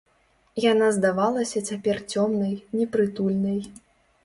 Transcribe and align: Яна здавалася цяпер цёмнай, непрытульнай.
Яна 0.71 0.87
здавалася 0.95 1.63
цяпер 1.69 2.01
цёмнай, 2.15 2.59
непрытульнай. 2.81 3.63